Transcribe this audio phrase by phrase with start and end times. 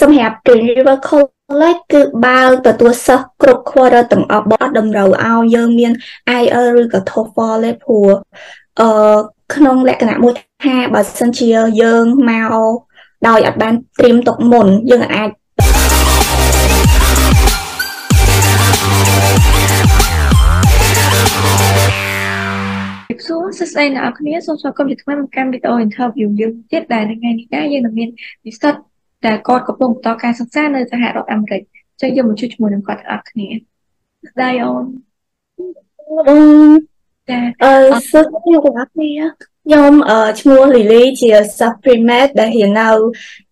[0.00, 5.92] សម្រាប់ Green River College គឺបើទទួលសិស្សគ្រប់ quarter ទាំងអស់បត់តម្រូវឲ្យយើងមាន
[6.40, 8.08] IELTS ឬក៏ TOEFL ទេព្រោះ
[8.80, 8.88] អឺ
[9.54, 10.34] ក្នុងលក្ខណៈមួយ
[10.64, 11.48] ថាបើសិនជា
[11.82, 12.54] យើងមក
[13.28, 15.30] ដោយអត់បានត្រៀមទុកមុនយើងអាច
[23.26, 28.08] សួរសួស្តីអ្នកនរគ្នាសូមស្វាគមន៍ជាថ្មីមកកាន់វីដេអូ interview យើងទៀតដែលថ្ងៃនេះដែរយើងនឹងមាន
[28.46, 28.74] និស្សិត
[29.26, 31.62] ដែលគាត់កំពុងបន្តការសិក្សានៅសហរដ្ឋអាមេរិក
[32.00, 33.48] ចុះយើងមកជួបជាមួយនឹងគាត់ទាំងអស់គ្នា
[34.30, 34.84] ស្ដីអូន
[36.28, 36.36] អូ
[36.68, 36.70] ន
[37.30, 37.74] ចាអឺ
[38.10, 39.12] សួស្តីអ្នកទាំងអស់គ្នា
[39.64, 42.88] ខ្ញុំអឺឈ្មោះ Lily ជា sub pre-med ដែលរៀននៅ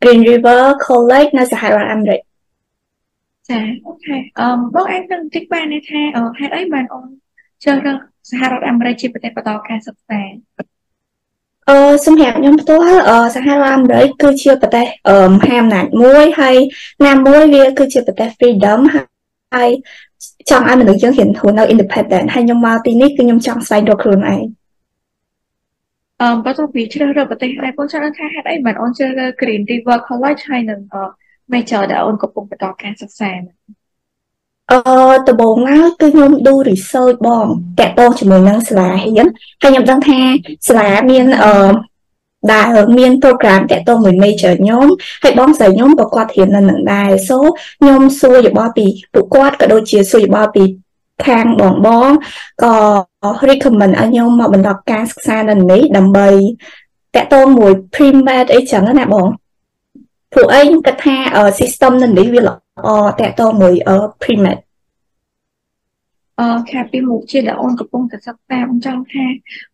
[0.02, 2.20] Green River College នៅសហរដ្ឋអាមេរិក
[3.48, 6.00] ចាអូខេអឺបងអាចនឹងតិចបានទេថា
[6.38, 7.08] ហេតុអីបានអូន
[7.62, 7.98] ជ្រើសរើស
[8.30, 10.20] សហរដ្ឋអាមេរិកជាប្រទេសបន្តការសិក្សា
[11.70, 11.76] អឺ
[12.06, 16.56] សម្រាប់ខ្ញុំផ្ទាល់អឺសហរដ្ឋអាមេរិកគឺជាប្រទេសអឺមហាអំណាចមួយហើយ
[17.06, 18.80] ណាមួយវាគឺជាប្រទេស freedom
[19.54, 19.70] ហើយ
[20.50, 24.42] ចង់ឲ្យមនុស្សយើងហ៊ានធ្វើនៅ independent ហើយខ្ញុំមកទីនេះគឺខ្ញុំចង់ស្វែងរកខ្លួនឯង
[26.20, 30.80] អឺបើទៅពីជ្រើសរើសប្រទេសដែរបងចង់ថាហេតុអីបានអូនជ្រើសរើស Green River College ហើយនឹង
[31.52, 33.56] major ដែលអូនកំពុងបន្តការសិក្សាហ្នឹង
[34.70, 34.78] អឺ
[35.30, 37.46] ដំបូងហើយគឺខ្ញុំ do research បង
[37.80, 39.26] តាក់ទងជាមួយនឹងសាលារៀន
[39.62, 40.18] ហើយខ្ញុំដឹងថា
[40.68, 41.72] សាលាមានអឺ
[42.52, 44.86] ដែលមាន program តាក់ទងមួយ major ខ្ញុំ
[45.22, 47.38] ហើយបងស្រីខ្ញុំក៏គាត់រៀននៅនឹងដែរ so
[47.80, 50.64] ខ្ញុំសួរយោបល់ពីពួកគាត់ក៏ដូចជាសួរយោបល់ពី
[51.26, 52.08] ខាងបងបង
[52.62, 52.74] ក៏
[53.48, 56.28] recommend ឲ្យខ្ញុំមកបន្តការសិក្សានៅនេះដើម្បី
[57.16, 59.26] តាក់ទងមួយ pre-med អីចឹងណាបង
[60.32, 61.16] ព្រោះអីខ្ញុំគិតថា
[61.58, 62.88] system នៅនេះវាល្អ
[63.20, 63.74] តាក់ទងមួយ
[64.22, 64.58] pre-med
[66.42, 69.24] អឺខាពីមុខជាដែលអូនកំពុងតែសិក្សាបងចង់ថា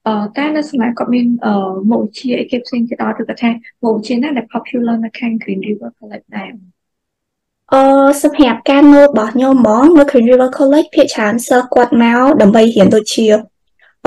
[0.06, 1.52] អឺតើនៅសាលាគាត់មានអឺ
[1.90, 3.50] មុខវិជ្ជាអីគេផ្សេងទៀតអត់ឬក៏ថា
[3.82, 6.50] មុខវិជ្ជាណាដែល popular នៅខាង Green River College ដែរ
[7.72, 7.82] អឺ
[8.22, 13.28] សម្រាប់ការណូតរបស់ខ្ញុំហ្មងនៅ Green River College ភាគច្រើនសិស្សគាត់មកដើម្បីរៀនដូចជា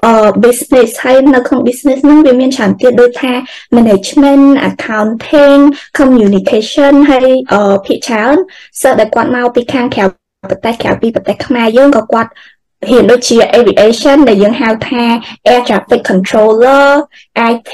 [0.06, 3.34] អឺ business ហើយនៅក្នុង business ហ្នឹងវាមានច្រើនទៀតដូចថា
[3.76, 5.62] management accounting
[6.00, 8.36] communication ហើយអឺភាគច្រើន
[8.82, 10.06] សិស្សដែលគាត់មកពីខាងក្រៅ
[10.50, 12.30] ប្រទេសក្រៅពីប្រទេសខ្មែរយើងក៏គាត់
[12.90, 15.04] ហ៊ានដូចជា aviation ដែលយើងហៅថា
[15.52, 16.88] air traffic controller
[17.52, 17.74] IT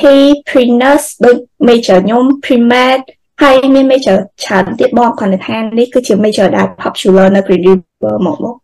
[0.50, 1.38] pre-nurse ដូច
[1.68, 3.00] major ខ្ញុំ pre-med
[3.41, 8.56] ហើយមាន major ច្រើនទៀតបងគាត់ថានេះគឺជា major ដែល popular នៅ Green River មកមក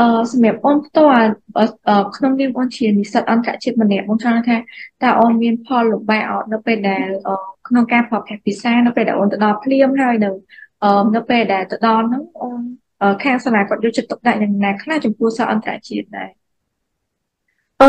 [0.00, 1.28] អឺសម្រាប់អូនផ្ទាល់
[2.16, 7.06] ក្នុងនាមអូនជានិស្សិតអន្តរជាតិម្នាក់បងចង់ថាតើអូនមានផលលំបាកអត់នៅពេលដែល
[7.68, 10.30] ក្នុងការប្រភេទភាសានៅពេលដែលអូនទៅដល់ភ្លាមហើយនៅ
[11.16, 12.60] នៅពេលដែលទៅដល់ហ្នឹងអូន
[13.24, 16.30] ខាងសាលាគាត់យកចិត្តទុកដាក់យ៉ាងណាខ្លះចំពោះសិស្សអន្តរជាតិដែរ
[17.82, 17.84] អ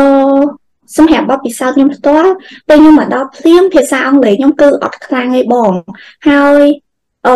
[0.96, 2.30] សម្រាប់បទពិសោធន៍ខ្ញុំផ្ទាល់
[2.68, 5.72] ពេលខ្ញុំមកដល់ភ្លាមភាសាអង់គ្លេសខ្ញុំគឺអត់ខ្លាំងទេបង
[6.28, 6.64] ហើយ
[7.26, 7.34] អឺ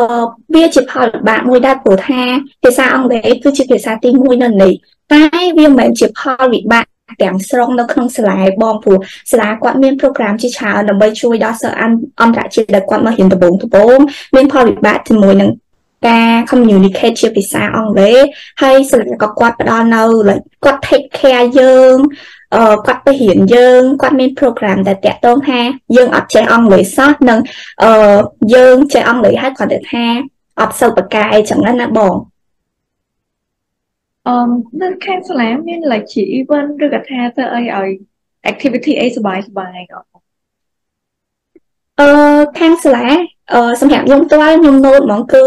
[0.54, 2.22] វាជាផលលំបាកមួយដែរព្រោះថា
[2.62, 4.72] ភាសាអង់គ្លេសគឺជាភាសាទី1នៅនេះ
[5.12, 5.22] តែ
[5.58, 6.84] វាមិនមែនជាផលវិបាក
[7.22, 8.98] ទាំងស្រុងនៅក្នុងសាលាបងព្រោះ
[9.30, 11.78] សាលាគាត់មាន program ជាច្រើនដើម្បីជួយដល់សិស្ស
[12.22, 13.98] អន្តរជាតិដែលគាត់មករៀនដំបូងដំបូង
[14.34, 15.50] មានផលវិបាកជាមួយនឹង
[16.07, 18.19] ការ communicate ជាភាសាអង់គ្លេស
[18.61, 21.95] ហើយសាលាក៏គាត់ផ្ដល់នៅ like គាត់ take care យើង
[22.55, 25.59] អឺគាត់ទៅរៀនយើងគាត់មាន program ដែលតាក់ទងថា
[25.95, 27.39] យើងអត់ចេះអង់គ្លេសសោះនិង
[27.83, 27.91] អឺ
[28.55, 30.05] យើងចេះអង់គ្លេសហើយគាត់ទៅថា
[30.59, 32.15] អត់សូវប្រកែអីចឹងណាបង
[34.27, 34.49] អឺ
[34.81, 37.89] នៅខាងសាលាមាន like ជា event ឬក៏ថាទៅអីឲ្យ
[38.51, 39.99] activity អីសบายសบายក៏
[41.99, 42.09] អឺ
[42.59, 43.07] ខាងសាលា
[43.52, 45.44] អឺសម្រាប់ខ្ញុំផ្ទាល់ខ្ញុំណូតហ្មងគឺ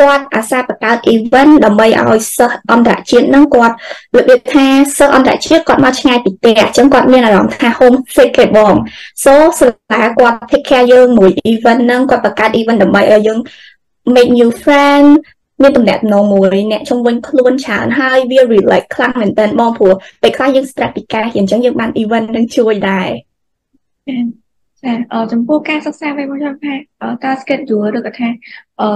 [0.00, 3.74] គាត់អាសាបង្កើត event ដើម្បីឲ្យសិស្សអន្តរជាតិហ្នឹងគាត់
[4.16, 4.66] របៀបថា
[4.98, 8.74] សិស្សអន្តរជាតិគាត់មកឆ្ងាយពីផ្ទះអញ្ចឹងគាត់មានអារម្មណ៍ថា home sick គេបង
[9.24, 13.38] so សាលាគាត់ take care យើងមួយ event ហ្នឹងគាត់បង្កើត event ដើម្បីឲ្យយើង
[14.14, 15.08] make new friend
[15.62, 15.98] មានតំណែង
[16.32, 19.92] មួយអ្នកជុំវិញខ្លួនច្រើនហើយវា relax ខ្លាំងមែនតើបងព្រោះ
[20.22, 23.08] ពេលខ្លះយើង stress ពីការរៀនអញ្ចឹងយើងបាន event នឹងជួយដែរ
[24.82, 26.74] ចាអឺចំពោះការសិក្សាវិញមកចង់ថា
[27.24, 28.28] តើ schedule ឬក៏ថា
[28.80, 28.88] អឺ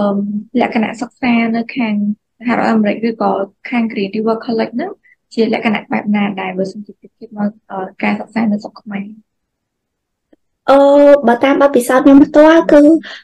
[0.61, 1.95] លក្ខណៈសិក្សានៅខាង
[2.39, 3.31] សហរដ្ឋអាមេរិកឬក៏
[3.71, 4.93] ខាង Green River College ហ្នឹង
[5.35, 7.51] ជាលក្ខណៈបែបណាដែរបើសិនជាគិតមក
[8.03, 9.07] ការសិក្សានៅស្រុកខ្មែរ
[10.71, 10.79] អឺ
[11.29, 12.81] បើតាមបទពិសោធន៍ខ្ញុំផ្ទាល់គឺ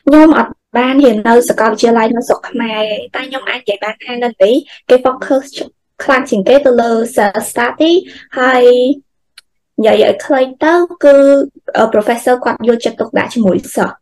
[0.06, 2.82] ខ្ញុំអត់បានរៀននៅសាកលវិទ្យាល័យនៅស្រុកខ្មែរ
[3.14, 4.54] តែខ្ញុំអាចនិយាយបានថានៅនេះ
[4.88, 5.44] គេ focus
[6.04, 7.92] ខ្លាំងជាងគេទៅលើ self study
[8.38, 8.64] ហើយ
[9.78, 11.14] និយាយឲ្យខ្លីទៅគឺ
[11.94, 13.94] professor គាត់យកចិត្តទុកដាក់ជាមួយសិស្ស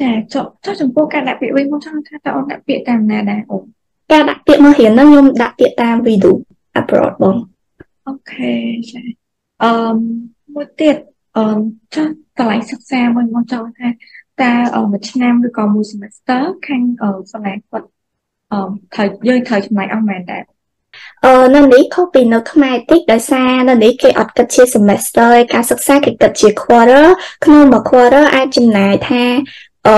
[0.00, 3.64] ចាចុះចុះចំពោះការដាក់ពាក្យវិញមកចង់ថាតើអូនដាក់ពាក្យតាមណាដែរអូន
[4.12, 6.32] ការដាក់ពាក្យមករៀនហ្នឹងខ្ញុំដាក់ពាក្យតាម video
[6.80, 7.36] abroad បង
[8.06, 8.54] អូខេ
[8.90, 9.00] ចា
[9.62, 9.72] អឺ
[10.54, 10.96] មួយទៀត
[11.36, 11.44] អឺ
[11.94, 12.06] ចុះ
[12.38, 13.92] កន្លែងសិក្សាមួយមកចង់ថាត
[14.42, 16.82] តើមួយឆ្នាំឬក៏មួយ semester ខាង
[17.32, 17.88] សាលាគាត់
[18.52, 18.60] អឺ
[18.94, 20.42] ត្រូវយើងត្រូវចំណាយអស់មែនដែរ
[21.24, 27.06] អឺនៅនេះខុសពីនៅខ្មែរតិចដោយសារនៅនេះគេអត់គិតជា semester ឯការសិក្សាគេគិតជា quarter
[27.44, 29.22] ក្នុងមួយ quarter អាចចំណាយថា
[29.88, 29.96] អឺ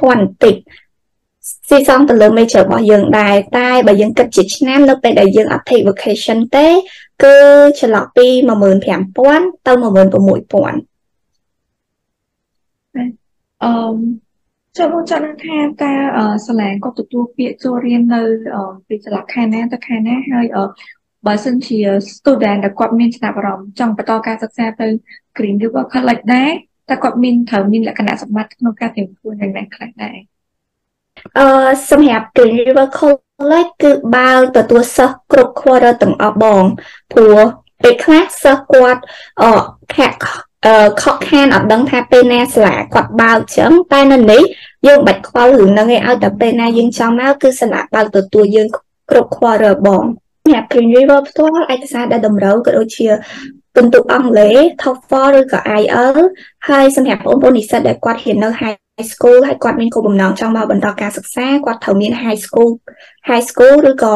[0.00, 0.56] 3000តិច
[1.68, 6.66] ស៊ីសងទៅលើ major របស់យើងដែរតែបើយើងគិតជាឆ្នាំនៅពេលដែលយើងអត់ take vacation ទេ
[7.24, 7.36] គឺ
[7.78, 8.26] ចន្លោះពី
[8.94, 10.74] 15000ទៅ16000
[13.64, 13.72] អឺ
[14.78, 15.92] ចូលមកចង់នឹងថាតើ
[16.46, 18.22] សាលាគាត់ទទួលពាក្យចូលរៀននៅ
[18.88, 20.46] ពីសាលាខេត្តណាទៅខេត្តណាហើយ
[21.26, 21.78] បើសិនជា
[22.14, 24.86] student ដែលគាត់មានចំណាប់អារម្មណ៍ចង់បន្តការសិក្សាទៅ
[25.36, 26.50] Green River College ដែរ
[26.90, 30.16] តើគាត់មានត្រូវមានលក្ខណៈសម្បត្តិក្នុងការត្រៀមខ្លួនយ៉ាងណាខ្លះដែរ
[31.38, 31.46] អឺ
[31.90, 36.62] សម្រាប់ Green River College គឺបើទទួលសិស្សគ្រប់ quarter ទាំងអស់បង
[37.12, 37.42] ព្រោះ
[37.82, 39.02] ពេលខ្លះសិស្សគាត់
[39.42, 39.52] អឺ
[39.94, 40.53] ខាក់អឺ
[41.02, 44.42] ខកខានអត់ដឹងថាពេលណាសាលាគាត់បើកចឹងតែនៅនេះ
[44.86, 48.68] យើងបាច់ខ្វល់រឿងហ្នឹងឯងឲ្យតែពេលណាយើងចង់មកគឺសាលាបើកទទួលយើង
[49.10, 50.04] គ្រប់ quarter បង
[50.42, 53.06] សម្រាប់ Green River ផ្ទាល់ឯកសារដែលតម្រូវក៏ដូចជា
[53.74, 56.26] ពិន្ទុអង់គ្លេស TOEFL ឬក៏ IELTS
[56.68, 58.76] ហើយសម្រាប់បងប្អូននិស្សិតដែលគាត់រៀននៅ high
[59.12, 62.70] school ហើយគាត់មានគោលបំណងចង់មកបន្តការសិក្សាគាត់ត្រូវមាន high school
[63.28, 64.14] high school ឬក៏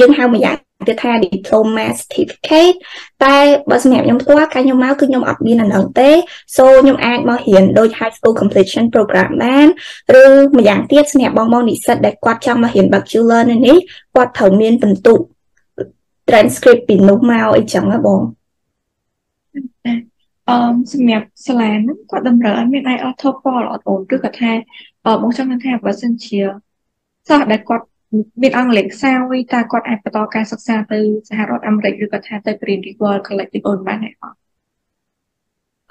[0.00, 0.56] យើងហៅមួយយ៉ាង
[0.88, 2.76] ទៀតថា diploma certificate
[3.24, 3.36] តែ
[3.70, 6.10] បើសម្រាប់ខ្ញុំផ្ទាល់ការខ្ញុំមកគឺខ្ញុំអត់មានអានឹងទេ
[6.56, 9.68] so ខ្ញុំអាចមករៀនដូច high school completion program បាន
[10.22, 10.24] ឬ
[10.56, 13.76] ម្យ៉ាងទៀតសម្រាប់បងបងនិស្សិតដែលគាត់ចង់មករៀន bachelor នេះ
[14.14, 15.18] គាត់ត្រូវមានបន្ទុក
[16.28, 18.20] transcript ពីនោះមកអីចឹងណាបង
[20.48, 20.56] អឺ
[20.92, 24.52] សម្រាប់សាលាហ្នឹងគាត់តម្រូវឲ្យមាន IELTS TOEFL អត់អូនឬក៏ថា
[25.22, 26.38] បងចង់ថាបើសិនជា
[27.28, 27.86] សិស្សដែលគាត់
[28.42, 30.98] មានអង់គ្លេសខ្សោយតើគាត់អាចបន្តការសិក្សាទៅ
[31.28, 34.36] សហរដ្ឋអាមេរិកឬក៏ថាទៅ Green River College ទីអូនបានទេអត់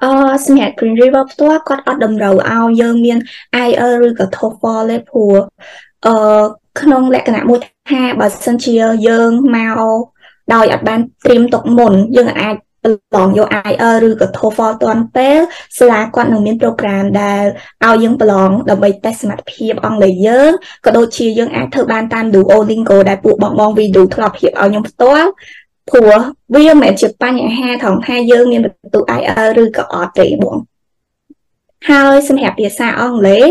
[0.04, 0.12] អឺ
[0.46, 3.18] សម្រាប់ Green River ផ្ទាល់គាត់អត់តម្រូវឲ្យយើងមាន
[3.68, 5.36] IELTS ឬក៏ TOEFL ទេព្រោះ
[6.06, 6.44] អឺ
[6.82, 7.60] ក្នុងលក្ខណៈមួយ
[7.90, 8.74] ថាបើសិនជា
[9.08, 9.82] យើងមក
[10.54, 12.56] ដោយអត់បានត្រៀមទុកមុនយើងអាច
[13.12, 15.40] ប្រឡងយក IELTS ឬក៏ TOEFL ទាន់ពេល
[15.78, 17.44] សាលាគាត់នឹងមានប្រូក្រាមដែល
[17.86, 20.52] ឲ្យយើងប្រឡងដើម្បីតេស្តសមត្ថភាពអង់គ្លេសយើង
[20.86, 25.30] ក៏ដូចជាយើងអាចធ្វើបានតាម Duolingo ដែលពួកបងបងវីឌូធ្លាប់រៀបឲ្យខ្ញុំផ្ទាល់
[25.90, 26.20] ព្រោះ
[26.56, 30.58] វាមិនមែនជាបញ្ហាថងថាយើងមានបន្ទុក IELTS ឬក៏អត់ទេបង
[31.90, 33.46] ហើយសម្រាប់ភាសាអង់គ្លេស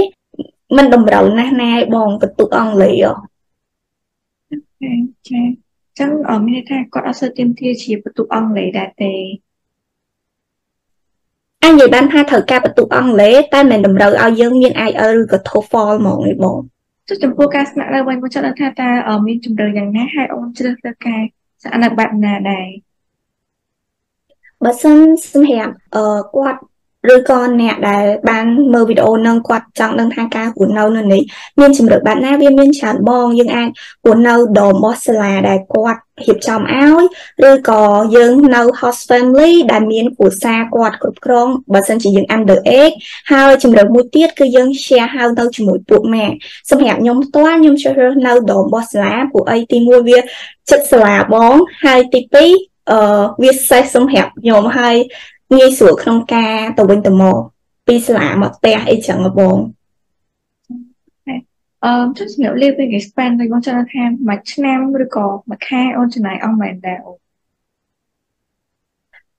[0.77, 3.13] มันតម្រូវណាស់ណាឲ្យបងបន្ទុកអង់គ្លេសអូ
[4.83, 4.93] ចា
[5.29, 5.63] ចឹ
[6.08, 6.11] ង
[6.46, 9.14] មានន័យថាគាត់អត់សូវទៀមទាជាបន្ទុកអង់គ្លេសដែរទេ
[11.62, 16.58] អញនិយាយបានថាត្រូវការបន្ទុកអង់គ្លេសតែមិនតម្រូវឲ្យយើងមាន IELTS ឬក៏ TOEFL ហ្មងទេបង
[17.08, 21.23] ចុះចំពោះការស្នាក់នៅវិញមកចង់ដឹងថាតើមានជំរឿនយ៉ាងណាហើយអូនជ្រើសរើសការ
[21.62, 22.69] ស្នាក់នៅបែបណាដែរ
[24.64, 24.97] បើសិន
[25.32, 26.05] សម្រាប់អឺ
[26.35, 26.61] គាត់
[27.12, 31.23] ឬក៏អ្នកដែលបានមើលវីដេអូនឹងគាត់ចង់ដឹងថាការរស់នៅនៅនេះ
[31.61, 33.69] មានជំរឿនបែបណាវាមានច្រើនបងយើងអាច
[34.06, 37.05] រស់នៅដមរបស់សាលាដែលគាត់រៀបចំឲ្យ
[37.49, 37.83] ឬក៏
[38.17, 42.95] យើងនៅ host family ដែលមានគ្រួសារគាត់គ្រប់គ្រងបើសិនជាយើង under age
[43.33, 46.27] ហើយជំរឿនមួយទៀតគឺយើង share ហៅទៅជាមួយពួកម៉ែ
[46.71, 50.19] សម្រាប់ខ្ញុំផ្ទាល់ខ្ញុំជ្រើសរើសនៅដមរបស់សាលាពួកអីទី1វា
[50.71, 51.55] ចិត្តសាលាបង
[51.85, 53.00] ហើយទី2អឺ
[53.43, 54.97] វាសេះសម្រាប់ខ្ញុំហើយ
[55.52, 57.37] ងាយស្រួលក្នុងការទៅវិញទៅមក
[57.87, 59.56] ពីសាលាមកផ្ទះអីចឹងបង
[61.85, 67.19] អឺចុះសម្រាប់ living expense វិញបងចង់ថាមួយឆ្នាំឬក៏មួយខែអូនចំណាយអស់មែនដែរអូន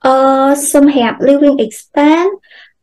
[0.05, 0.15] អឺ
[0.73, 2.33] សម្រាប់ living expense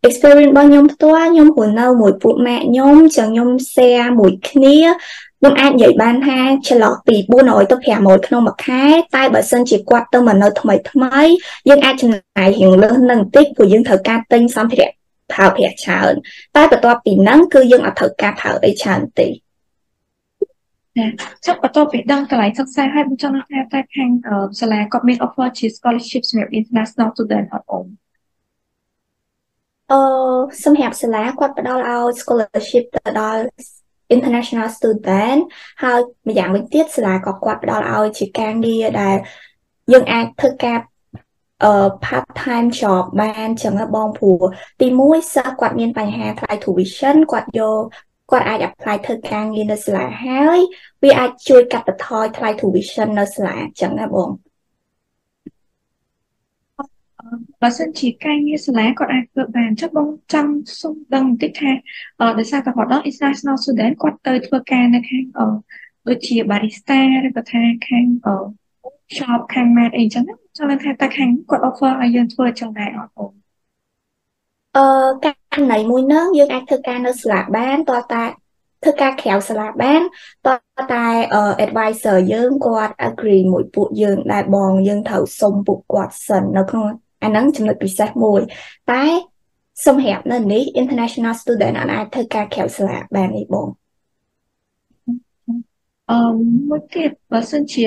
[0.06, 4.76] experience របស់ខ្ញុំផ្ទាល់ខ្ញុំរស់នៅមួយពួកម៉ាក់ខ្ញុំចឹងខ្ញុំ share មួយគ្នា
[5.42, 8.84] ខ្ញុំអាចនិយាយបានថាចន្លោះពី400ទៅ500ក្នុងមួយខែ
[9.16, 11.20] តែបើសិនជាគាត់ទៅមកនៅថ្មីថ្មី
[11.68, 14.90] យើងអាចចំណាយរៀងលើសនឹងបន្តិចព្រោះយើងត្រូវការទិញសម្ភារៈ
[15.32, 16.12] ប្រើប្រាស់ច្រើន
[16.56, 21.06] តែបន្ទាប់ពីហ្នឹងគឺយើងអត់ត្រូវការប្រើអីច្រើនទេចា
[21.46, 24.10] ចុះបន្ទាប់ពីដឹងកន្លែងសិក្សាហើយបងចង់ថាតែខាង
[24.60, 27.86] សាលាគាត់មាន offer ជា scholarship សម្រាប់ international student អត់អូន
[29.92, 30.00] អឺ
[30.64, 33.42] សម្រាប់សាលាគាត់ផ្ដល់ឲ្យ scholarship ទៅដល់
[34.14, 35.40] international student
[35.82, 39.16] ហើយម្យ៉ាងវិញទៀតសាលាក៏គាត់ផ្ដល់ឲ្យជាការងារដែល
[39.92, 40.78] យើងអាចធ្វើការ
[41.64, 44.42] អឺ part time job បានចឹងបងព្រោះ
[44.80, 47.82] ទី1សិស្សគាត់មានបញ្ហាថ្លៃ tuition គាត់យក
[48.30, 50.58] គាត់អាច apply ធ្វើការងារនៅសាលាហើយ
[51.02, 54.30] វាអាចជួយកាត់បន្ថយថ្លៃ tuition នៅសាលាចឹងណាបង
[57.62, 61.70] បើសិនជាការងារសាលាគាត់អាចធ្វើបានចុះបងចង់សុំដឹងបន្តិចថា
[62.38, 65.24] ដោយសារតែគាត់ដល់ international student គាត់ទៅធ្វើការនៅខាង
[66.08, 68.04] ដូចជា barista ឬក៏ថាខាង
[69.16, 70.24] shop ខាង mat អីចឹង
[70.56, 73.32] ចង់ថាតើខាងគាត់ offer ឲ្យយើងធ្វើចឹងដែរអត់បង
[74.76, 74.84] អឺ
[75.24, 75.32] កា
[75.70, 78.22] ន័យមួយហ្នឹងយើងអាចធ្វើការនៅសាលាបានតើតា
[78.82, 80.02] ធ្វើការក្រៅសាលាបាន
[80.46, 80.54] តើ
[80.92, 81.06] តែ
[81.64, 86.86] advisor យើងគាត់ agree មួយពួកយើង ដែលបងយើងត្រូវសុំពួកគាត់សិននៅក្នុង
[87.24, 88.40] អាហ្នឹងចំណុចពិសេសមួយ
[88.90, 89.04] តែ
[89.86, 93.68] សម្រាប់នៅនេះ international student អាចធ្វើការក្រៅសាលាបាននេះបង
[96.10, 96.18] អឺ
[96.68, 97.86] មួយទៀតបើសិនជា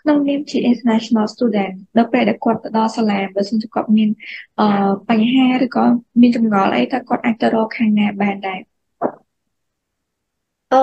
[0.00, 4.08] ក្នុងនាមជា international student ដល់ពេលដែលគាត់ទៅដល់សាលាបើសិនជាគាត់មាន
[4.60, 4.66] អឺ
[5.08, 5.84] បញ្ហាឬក៏
[6.20, 8.60] មានចម្ងល់អីតើគាត់អាចទៅរកខាងណាបានដែរ
[10.76, 10.78] អ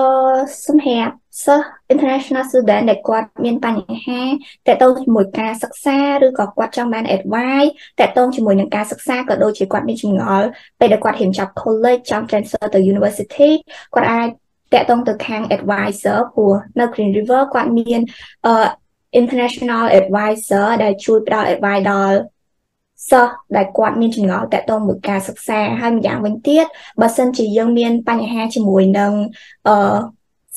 [0.66, 7.70] សម្រាប់សិស្ស international student ដែលគាត់មានបញ្ហាតកតងជាមួយការសិក្សាឬក៏គាត់ចង់បាន advice
[8.00, 10.46] តកតងជាមួយនឹងការសិក្សាក៏ដូចជាគាត់មានចម្ងល់
[10.80, 13.50] ពេលដែលគាត់រៀនចប់ college ចង់ transfer ទៅ university
[13.94, 18.00] គាត់អាចតកតងទៅខាង advisor ព្រោះនៅ Green River គាត់មាន
[18.46, 18.66] អឺ
[19.20, 22.18] international advisor ដែលជួយផ្ដល់ advice ដល់
[23.10, 26.66] សិស្សដែលគាត់មានចម្ងល់តាក់ទងមួយការសិក្សាហើយម្យ៉ាងវិញទៀត
[27.00, 29.12] បើសិនជាយើងមានបញ្ហាជាមួយនឹង
[29.68, 29.74] អឺ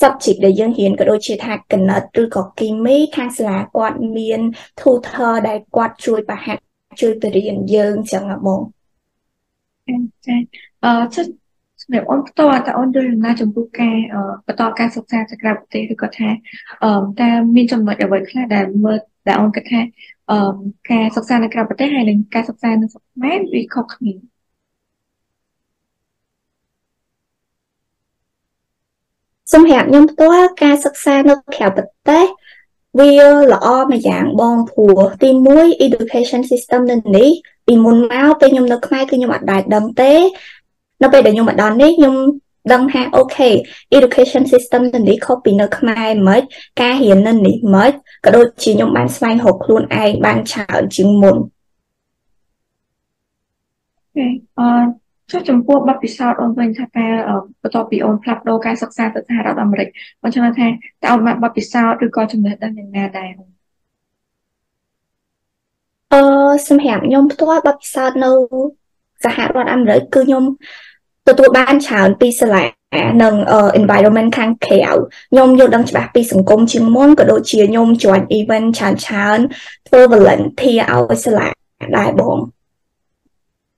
[0.00, 4.40] subject ដែលយើងរៀនក៏ដូចជាថាគណិតឬក៏គីមីខាងសាលាគាត់មាន
[4.80, 6.60] tutor ដែលគាត់ជួយប្រហាត់
[7.00, 8.60] ជួយទៅរៀនយើងចឹងហ៎បង
[10.26, 10.36] ចា
[10.84, 11.24] អឺចុះ
[11.82, 13.96] សម្រាប់អូនផ្ទាល់តើអូនយល់យ៉ាងណាចំពោះការ
[14.46, 16.28] បន្តការសិក្សាទៅក្រៅប្រទេសឬក៏ថា
[16.84, 16.90] អឺ
[17.20, 19.80] តើមានចំណុចអ្វីខ្លះដែលមើល ដែលអូនគិតថា
[20.30, 20.38] អឺ
[20.90, 24.12] ការសិក្សានៅក្រៅប្រទេសហើយនិងការសិក្សានៅស្រុកខ្មែរវាខុសគ្នា
[29.52, 32.24] សម្រាប់ខ្ញុំផ្ទាល់ការសិក្សានៅក្រៅប្រទេស
[32.98, 33.10] វា
[33.52, 37.28] ល្អមួយយ៉ាងបងព្រោះទី1 education system នៅនេះ
[37.66, 40.12] ពីមុនមកពេលខ្ញុំនៅខ្មែរគឺខ្ញុំអត់ដែលដឹងទេ
[41.02, 42.14] នៅពេលដែលខ្ញុំមកដល់នេះខ្ញុំ
[42.72, 43.50] ដឹងថាអូខេ
[43.96, 46.42] education system នៅនេះខុសពីនៅខ្មែរមិន
[46.80, 47.90] ការរៀននៅនេះមិន
[48.24, 51.36] ក៏ដូចជាខ្ញុំបានស្វែងរកខ្លួនឯងបានច្រើនជាងមុន
[54.58, 54.68] អឺ
[55.30, 57.12] ចុះចំពោះបទពិសោធន៍អូនវិញថាការ
[57.62, 59.88] បន្ទាប់ពីអូនផ្លាស់ប្ដូរការសិក្សាទៅសហរដ្ឋអាមេរិក
[60.22, 63.30] បងចង់ថាតើអូនបានបទពិសោធន៍ឬក៏ចំណេះដឹងយ៉ាងណាដែរ
[66.12, 66.20] អឺ
[66.68, 68.30] សម្រាប់ខ្ញុំផ្ទាល់បទពិសោធន៍នៅ
[69.24, 70.44] សហរដ្ឋអាមេរិកគឺខ្ញុំ
[71.28, 72.64] ទទួលបានច្រើនពីសាលា
[73.22, 73.34] និង
[73.80, 74.82] environment ខាងក្រៅ
[75.30, 79.38] ខ្ញុំយល់ដឹងច្បាស់ពីសង្គមជាងមុនក៏ដូចជាខ្ញុំ join event ច្រើនច្រើន
[79.88, 81.48] ធ្វើ volunteer ឲ្យសាលា
[81.98, 82.38] ដែរបង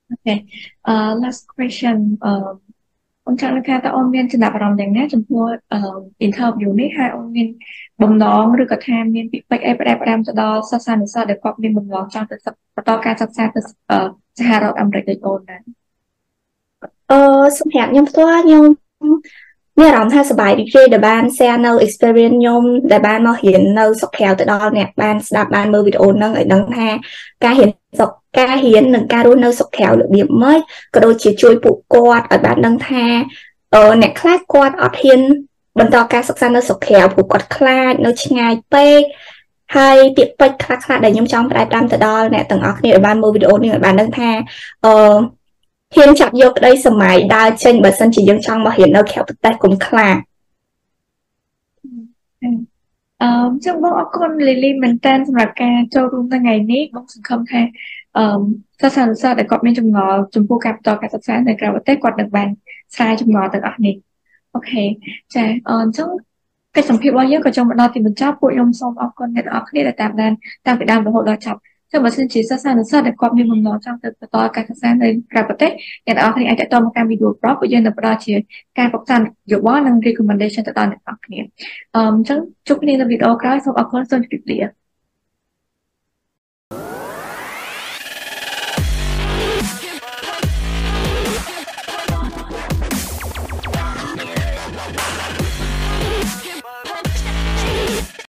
[0.09, 0.35] អូខេ
[0.87, 2.33] អឺ last question អឺ
[3.25, 5.43] អូនចង់ថាតើអូនមានចំណាប់អារម្មណ៍យ៉ាងណាចំពោះ
[6.25, 7.47] interview នេះហើយអូនមាន
[8.01, 12.35] បំណងឬក៏ថាមានពិពេចអីផ្ដែផ្ដាំទៅដល់សិស្សានុសិស្សដែលគាត់មានបំណងចង់ទៅ
[12.75, 13.59] បន្តការសិក្សាទៅ
[14.39, 15.61] សហរដ្ឋអាមេរិកដូចអូនដែរ
[17.11, 17.19] អឺ
[17.59, 18.65] សម្រាប់ខ្ញុំផ្ទាល់ខ្ញុំ
[19.79, 26.87] មានអារម្មណ៍ថាសប្បាយរីករាយដែលបាន share នៅ experience ខ្ញុំដែលបានមករៀននៅស្រុកក្រៅទៅដល់អ្នកបានស្ដាប់បានមើលវីដេអូហ្នឹងឲ្យដឹងថា
[27.43, 30.59] ការរៀនស្រុកការរៀននិងការរស់នៅស្រុកក្រៅរបៀបម៉េច
[30.93, 33.05] ក៏ដូចជាជួយពួកគាត់ឲ្យបានដឹងថា
[33.75, 35.21] អឺអ្នកខ្លះគាត់អត់ហ៊ាន
[35.79, 39.01] បន្តការសិក្សានៅស្រុកក្រៅព្រោះគាត់ខ្លាចនៅឆ្ងាយពេក
[39.77, 44.29] ហើយពាក្យពេចន៍ខ្លះខ្លះដែលខ្ញុំចង់ផ្ដែតាមទៅដល់អ្នកទាំងអស់គ្នាដែលបានមើលវីដេអូនេះឲ្យបានដឹងថា
[44.85, 44.93] អឺ
[45.95, 50.15] ហ៊ានចាប់យកក្តីសម័យដើរចេញបើសិនជាយើងចង់មករៀននៅក្រៅប្រទេសកុំខ្លាច
[53.21, 53.29] អឺ
[53.65, 57.61] ចឹងបងអរគុណលីលីមែនតើសម្រាប់ការចូលរួមថ្ងៃនេះបងសង្ឃឹមថា
[58.17, 58.23] អឺ
[58.81, 62.47] សិស្សានុសិស្សដែលគាត់មានចម្ងល់ចំពោះការបន្តការសិក្សានៅក្រៅប្រទេសគាត់នឹងបាន
[62.95, 63.95] ស្រាយចម្ងល់ទាំងអស់នេះ
[64.55, 64.83] អូខេ
[65.35, 66.09] ចាអញ្ចឹង
[66.75, 70.31] កិច្ចសម្ភាររបស់យើងក៏ចង់មកដល់ទីបញ្ចប់ពួកខ្ញុំសូមអរគុណអ្នកទាំងអស់គ្នាដែលតាមដាន
[70.65, 71.59] តាំងពីដើមរហូតដល់ចប់
[71.91, 75.71] ចុះបើសិនជាសិស្សានុសិស្សដែលគាត់មានបំណងចង់ទៅបន្តការសិក្សានៅក្រៅប្រទេស
[76.05, 78.33] អ្នកទាំងអស់គ្នាអាចតតមកតាមវីដេអូប្រុសពួកយើងនឹងផ្ដល់ជា
[78.79, 81.39] ការប្រកាន់យោបល់និង recommendation ទៅដល់អ្នកទាំងអស់គ្នា
[81.95, 84.80] អឺអញ្ចឹងជួបគ្នានៅវីដេអូក្រោយសូមអរគុណសូមជម្រាបលា